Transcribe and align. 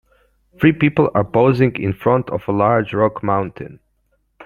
Three 0.59 0.71
people 0.71 1.11
are 1.13 1.23
posing 1.23 1.75
in 1.79 1.93
front 1.93 2.27
of 2.31 2.41
a 2.47 2.51
large 2.51 2.91
rock 2.91 3.21
mountain. 3.21 3.79